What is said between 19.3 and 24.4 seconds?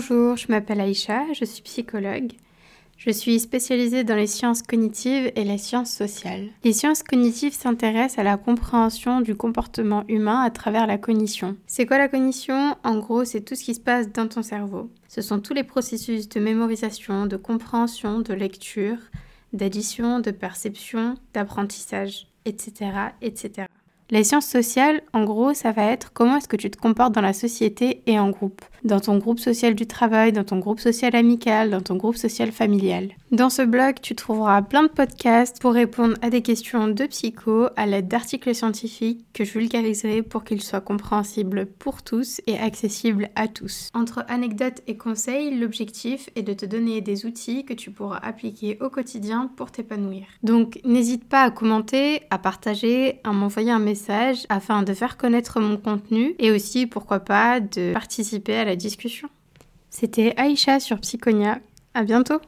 d'addition, de perception, d'apprentissage, etc., etc. Les